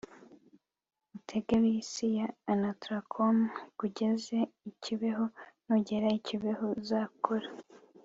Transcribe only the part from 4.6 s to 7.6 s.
i kibeho. nugera i kibeho uzakora